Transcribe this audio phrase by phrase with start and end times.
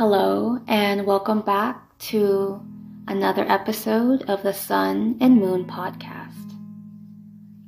[0.00, 2.58] Hello, and welcome back to
[3.06, 6.56] another episode of the Sun and Moon podcast.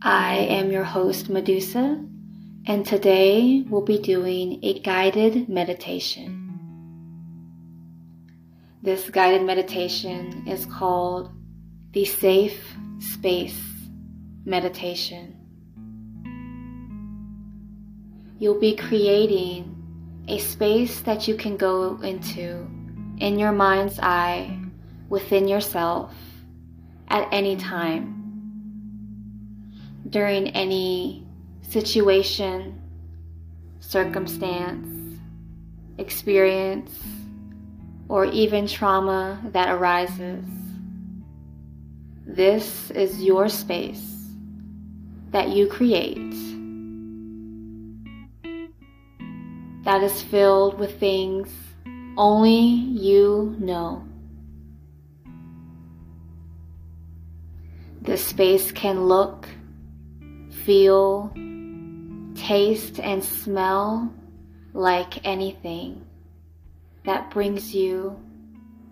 [0.01, 2.03] I am your host, Medusa,
[2.65, 6.59] and today we'll be doing a guided meditation.
[8.81, 11.31] This guided meditation is called
[11.91, 13.61] the Safe Space
[14.47, 15.37] Meditation.
[18.39, 19.82] You'll be creating
[20.29, 22.67] a space that you can go into
[23.19, 24.59] in your mind's eye
[25.09, 26.15] within yourself
[27.09, 28.19] at any time
[30.09, 31.27] during any
[31.63, 32.81] situation,
[33.81, 35.19] circumstance,
[35.99, 36.93] experience,
[38.09, 40.45] or even trauma that arises.
[42.27, 44.29] This is your space
[45.31, 46.52] that you create
[49.83, 51.49] that is filled with things
[52.17, 54.07] only you know.
[58.01, 59.49] This space can look,
[60.65, 61.33] feel,
[62.35, 64.13] taste, and smell
[64.75, 66.05] like anything
[67.05, 68.19] that brings you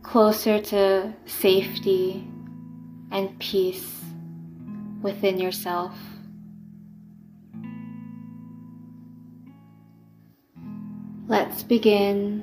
[0.02, 2.27] closer to safety
[3.11, 4.00] and peace
[5.02, 5.96] within yourself.
[11.71, 12.43] Begin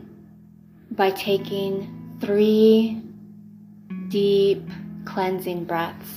[0.91, 3.01] by taking three
[4.07, 4.63] deep
[5.03, 6.13] cleansing breaths.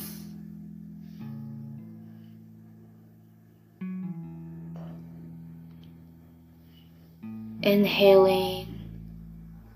[7.63, 8.79] Inhaling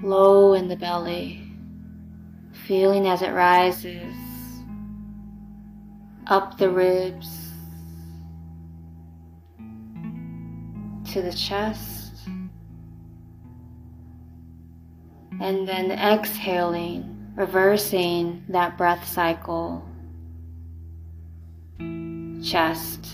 [0.00, 1.42] low in the belly,
[2.68, 4.14] feeling as it rises
[6.28, 7.50] up the ribs
[11.10, 12.03] to the chest.
[15.44, 19.86] And then exhaling, reversing that breath cycle.
[22.42, 23.08] Chest,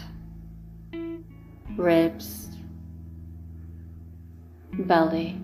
[1.76, 2.50] ribs,
[4.72, 5.40] belly.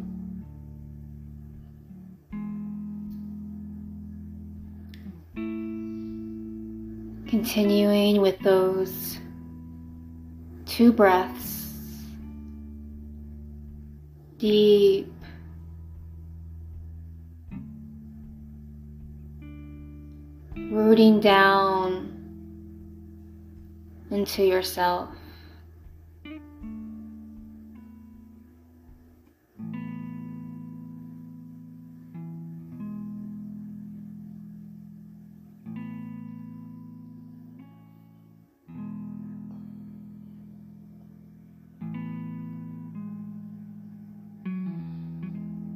[7.26, 9.18] Continuing with those
[10.66, 11.66] two breaths,
[14.38, 15.15] deep
[20.96, 22.10] rooting down
[24.10, 25.10] into yourself.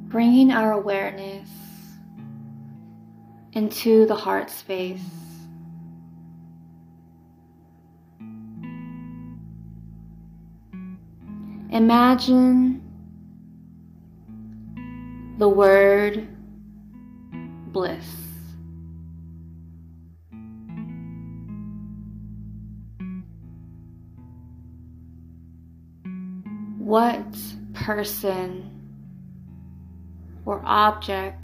[0.09, 1.47] Bringing our awareness
[3.53, 5.01] into the heart space.
[11.71, 12.81] Imagine
[15.37, 16.27] the word
[17.67, 18.05] bliss.
[26.77, 27.25] What
[27.73, 28.69] person
[30.45, 31.40] or object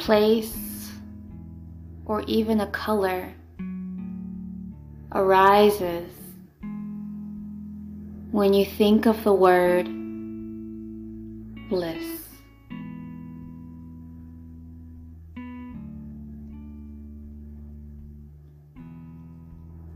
[0.00, 0.90] place,
[2.06, 3.32] or even a color
[5.12, 6.10] arises
[8.30, 9.84] when you think of the word
[11.68, 12.04] bliss.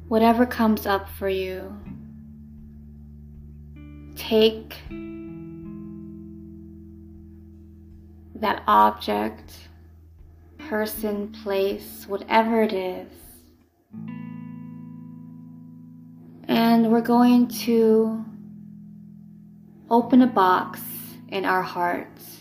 [0.08, 1.74] Whatever comes up for you,
[4.14, 4.76] take
[8.34, 9.68] that object
[10.68, 13.08] person, place, whatever it is.
[16.48, 18.24] And we're going to
[19.90, 20.80] open a box
[21.28, 22.38] in our hearts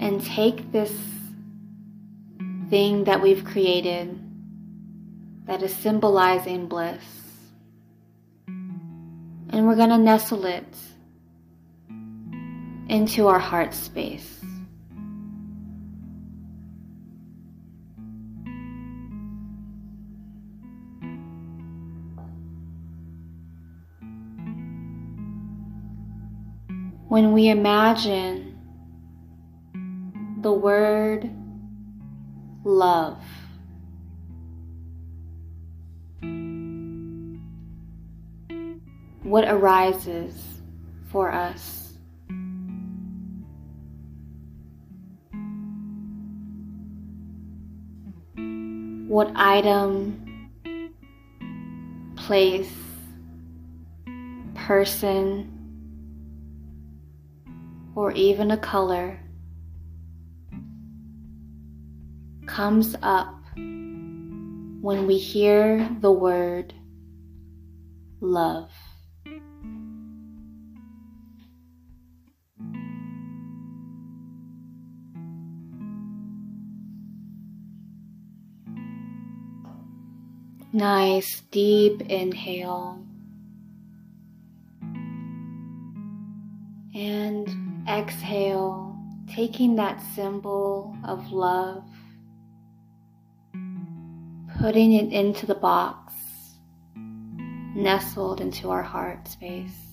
[0.00, 0.92] and take this
[2.70, 4.18] thing that we've created
[5.46, 7.04] that is symbolizing bliss.
[8.46, 10.66] And we're going to nestle it
[12.88, 14.40] into our heart space.
[27.08, 28.58] When we imagine
[30.40, 31.30] the word
[32.64, 33.22] love,
[39.22, 40.42] what arises
[41.08, 41.83] for us.
[49.14, 50.50] What item,
[52.16, 52.74] place,
[54.56, 55.52] person,
[57.94, 59.20] or even a color
[62.46, 66.74] comes up when we hear the word
[68.20, 68.72] love.
[80.74, 82.98] Nice deep inhale.
[86.92, 88.98] And exhale,
[89.32, 91.84] taking that symbol of love,
[94.58, 96.12] putting it into the box,
[96.96, 99.83] nestled into our heart space.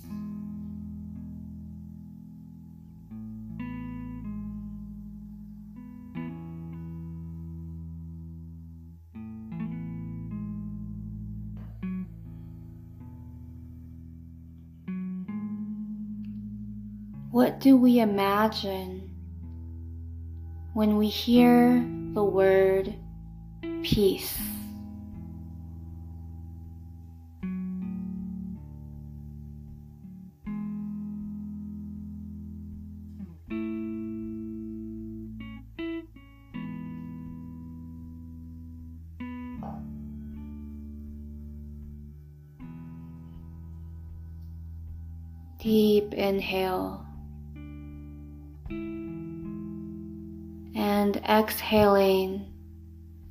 [17.61, 19.07] Do we imagine
[20.73, 21.85] when we hear
[22.15, 22.95] the word
[23.83, 24.35] peace?
[45.59, 47.00] Deep inhale.
[51.27, 52.51] Exhaling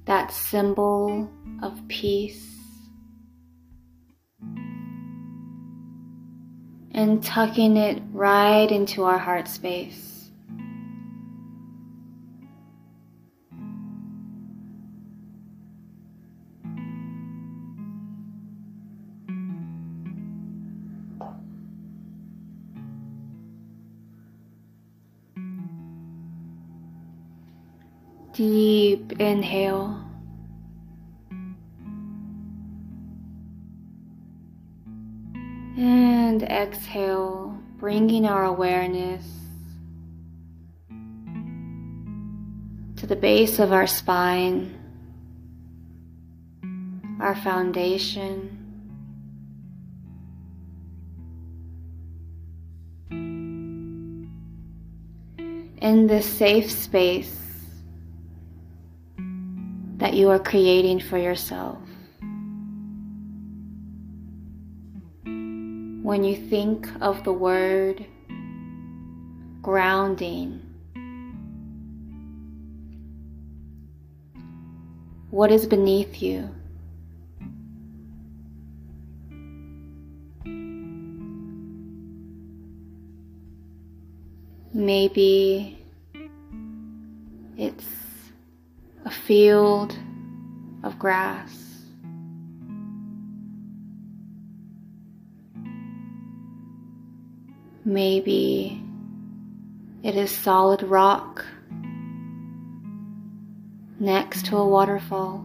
[0.06, 1.30] that symbol
[1.62, 2.56] of peace
[6.92, 10.09] and tucking it right into our heart space.
[28.40, 30.02] Deep inhale.
[35.76, 39.26] And exhale, bringing our awareness
[42.96, 44.74] to the base of our spine,
[47.20, 48.56] our foundation.
[55.82, 57.49] In this safe space,
[60.00, 61.78] that you are creating for yourself.
[65.24, 68.06] When you think of the word
[69.60, 70.62] grounding,
[75.28, 76.48] what is beneath you?
[84.72, 85.84] Maybe
[87.58, 87.99] it's
[89.10, 89.98] a field
[90.84, 91.82] of grass.
[97.84, 98.80] Maybe
[100.04, 101.44] it is solid rock
[103.98, 105.44] next to a waterfall.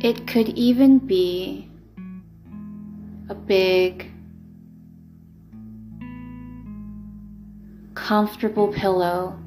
[0.00, 1.68] It could even be
[3.28, 4.09] a big
[8.10, 9.38] comfortable pillow.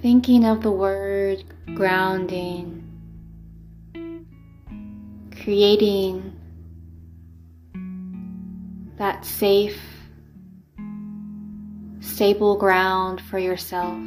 [0.00, 2.82] Thinking of the word grounding,
[5.42, 6.34] creating
[8.96, 9.78] that safe,
[12.00, 13.98] stable ground for yourself.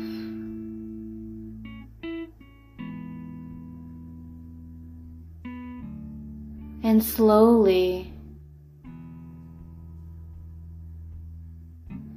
[6.93, 8.13] And slowly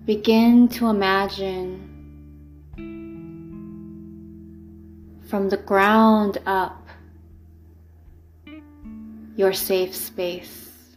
[0.04, 1.80] begin to imagine
[5.30, 6.86] from the ground up
[9.34, 10.94] your safe space.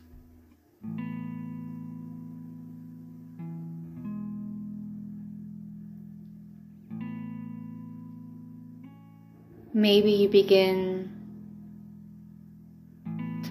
[9.73, 10.98] Maybe you begin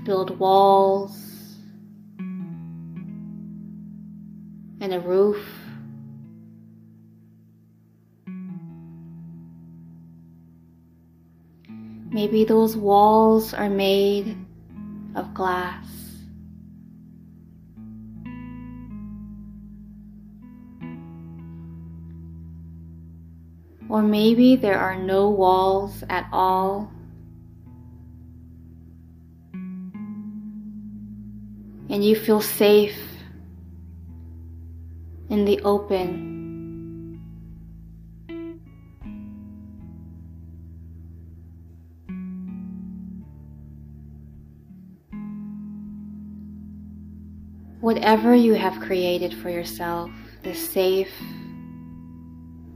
[0.08, 1.54] build walls
[4.80, 5.36] and a roof.
[12.10, 14.34] Maybe those walls are made
[15.14, 15.84] of glass.
[23.90, 26.90] Or maybe there are no walls at all.
[31.90, 32.98] And you feel safe
[35.30, 36.36] in the open.
[47.80, 50.10] Whatever you have created for yourself,
[50.42, 51.12] this safe,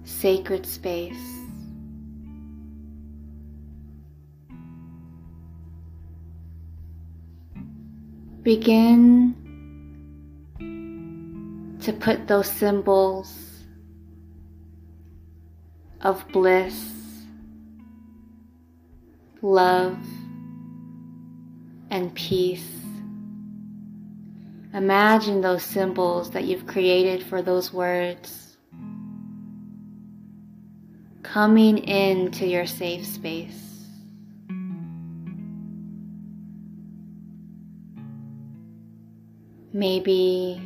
[0.05, 1.42] sacred space.
[8.43, 9.37] Begin
[11.81, 13.39] to put those symbols
[16.01, 16.91] of bliss,
[19.43, 19.97] love,
[21.91, 22.69] and peace.
[24.75, 28.57] Imagine those symbols that you've created for those words
[31.23, 33.72] coming into your safe space.
[39.73, 40.61] Maybe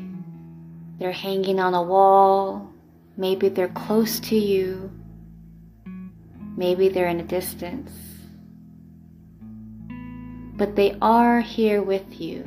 [0.98, 2.72] they're hanging on a wall.
[3.16, 4.90] Maybe they're close to you.
[6.56, 7.92] Maybe they're in a distance.
[10.56, 12.44] But they are here with you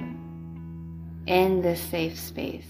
[1.28, 2.66] in this safe space.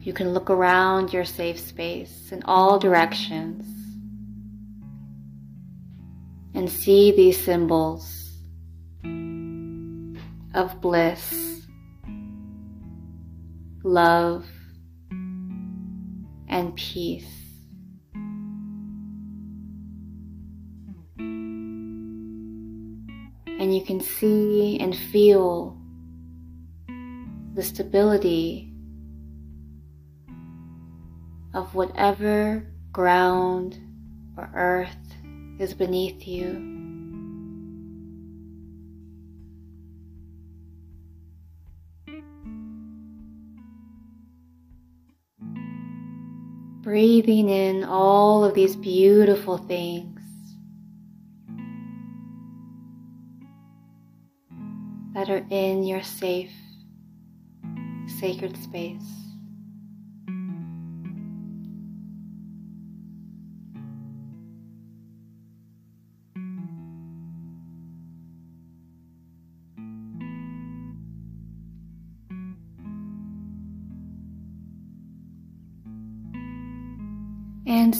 [0.00, 3.64] You can look around your safe space in all directions
[6.52, 8.23] and see these symbols
[10.54, 11.54] of bliss
[13.84, 14.46] love,
[16.48, 17.28] and peace.
[23.56, 25.78] And you can see and feel
[27.54, 28.72] the stability
[31.52, 33.78] of whatever ground
[34.36, 35.14] or earth
[35.60, 36.73] is beneath you.
[46.94, 50.20] Breathing in all of these beautiful things
[55.12, 56.52] that are in your safe,
[58.20, 59.23] sacred space.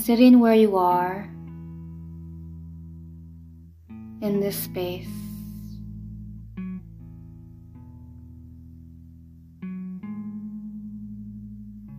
[0.05, 1.27] Sitting where you are
[4.21, 5.09] in this space.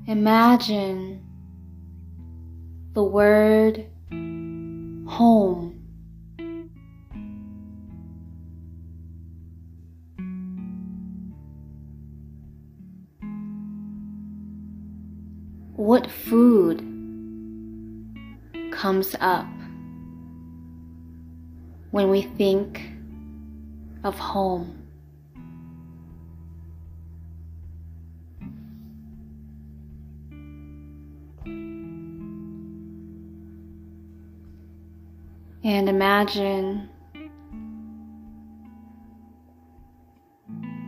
[0.06, 1.26] Imagine
[2.94, 3.88] the word
[5.10, 5.75] home.
[18.96, 19.46] Comes up
[21.92, 22.82] when we think
[24.06, 24.88] of home.
[35.66, 36.88] And imagine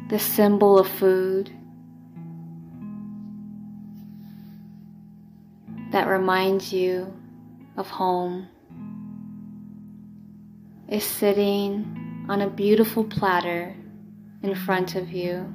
[0.07, 1.51] the symbol of food
[5.91, 7.13] that reminds you
[7.77, 8.47] of home
[10.89, 13.75] is sitting on a beautiful platter
[14.41, 15.45] in front of you.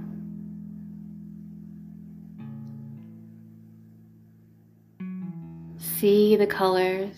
[5.79, 7.17] See the colors.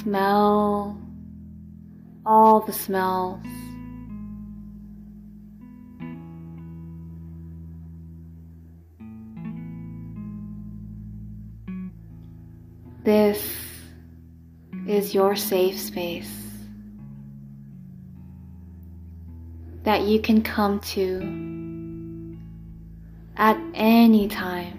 [0.00, 1.00] Smell
[2.24, 3.44] all the smells.
[13.08, 13.42] This
[14.86, 16.30] is your safe space
[19.82, 22.36] that you can come to
[23.38, 24.76] at any time.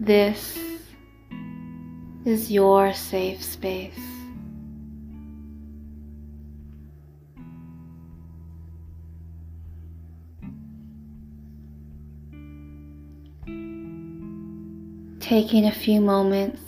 [0.00, 0.58] This
[2.24, 4.19] is your safe space.
[15.30, 16.60] Taking a few moments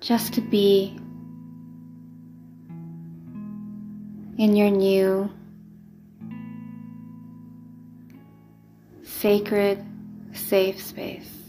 [0.00, 0.96] just to be
[4.38, 5.28] in your new
[9.02, 9.84] sacred,
[10.32, 11.43] safe space.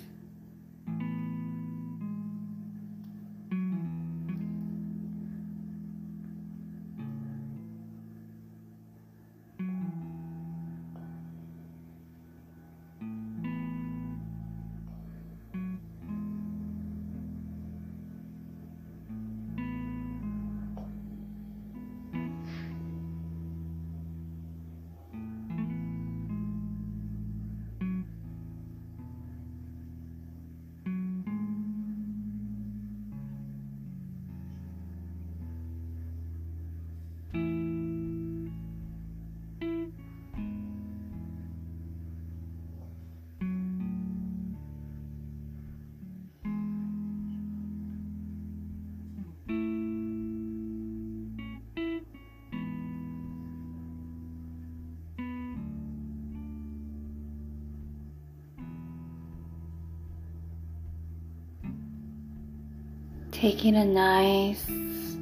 [63.45, 64.65] Taking a nice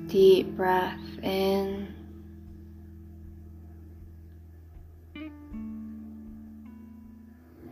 [0.07, 1.93] deep breath in.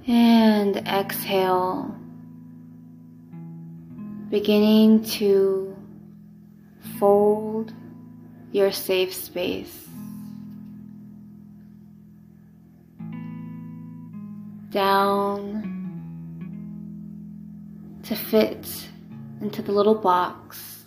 [0.05, 1.96] And exhale,
[4.30, 5.73] beginning to
[6.99, 7.71] fold
[8.52, 9.88] your safe space
[14.69, 15.63] down
[18.04, 18.89] to fit
[19.41, 20.86] into the little box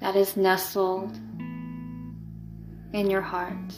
[0.00, 1.16] that is nestled
[2.92, 3.74] in your heart.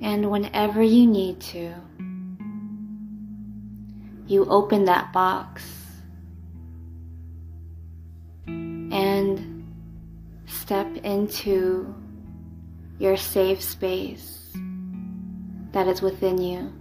[0.00, 1.72] And whenever you need to,
[4.26, 5.81] you open that box
[10.72, 11.94] step into
[12.98, 14.56] your safe space
[15.72, 16.72] that is within you.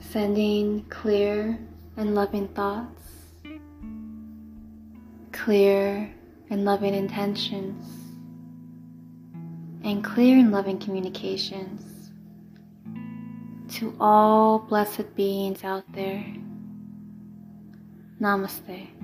[0.00, 1.58] sending clear
[1.96, 3.10] and loving thoughts,
[5.32, 6.12] clear
[6.50, 7.84] and loving intentions,
[9.82, 12.10] and clear and loving communications
[13.68, 16.24] to all blessed beings out there.
[18.20, 18.95] Namaste.